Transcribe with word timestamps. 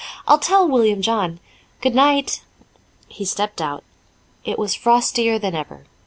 I'll 0.27 0.39
tell 0.39 0.67
William 0.67 1.03
John. 1.03 1.39
Goodnight." 1.79 2.41
He 3.07 3.23
stepped 3.23 3.61
out. 3.61 3.83
It 4.43 4.57
was 4.57 4.73
frostier 4.73 5.37
than 5.37 5.53
ever. 5.53 5.85